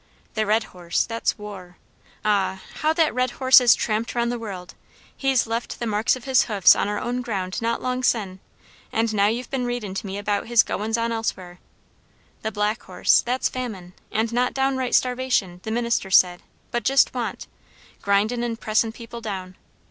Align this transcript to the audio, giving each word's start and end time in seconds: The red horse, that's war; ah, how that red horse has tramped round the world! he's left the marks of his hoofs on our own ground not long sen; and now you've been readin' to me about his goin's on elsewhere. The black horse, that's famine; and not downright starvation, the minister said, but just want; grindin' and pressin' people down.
The 0.33 0.47
red 0.47 0.63
horse, 0.73 1.05
that's 1.05 1.37
war; 1.37 1.77
ah, 2.25 2.63
how 2.77 2.91
that 2.91 3.13
red 3.13 3.29
horse 3.37 3.59
has 3.59 3.75
tramped 3.75 4.15
round 4.15 4.31
the 4.31 4.39
world! 4.39 4.73
he's 5.15 5.45
left 5.45 5.77
the 5.79 5.85
marks 5.85 6.15
of 6.15 6.23
his 6.23 6.45
hoofs 6.45 6.75
on 6.75 6.87
our 6.87 6.99
own 6.99 7.21
ground 7.21 7.61
not 7.61 7.83
long 7.83 8.01
sen; 8.01 8.39
and 8.91 9.13
now 9.13 9.27
you've 9.27 9.51
been 9.51 9.63
readin' 9.67 9.93
to 9.93 10.07
me 10.07 10.17
about 10.17 10.47
his 10.47 10.63
goin's 10.63 10.97
on 10.97 11.11
elsewhere. 11.11 11.59
The 12.41 12.51
black 12.51 12.81
horse, 12.81 13.21
that's 13.21 13.47
famine; 13.47 13.93
and 14.11 14.33
not 14.33 14.55
downright 14.55 14.95
starvation, 14.95 15.59
the 15.61 15.69
minister 15.69 16.09
said, 16.09 16.41
but 16.71 16.81
just 16.83 17.13
want; 17.13 17.45
grindin' 18.01 18.41
and 18.43 18.59
pressin' 18.59 18.91
people 18.91 19.21
down. 19.21 19.55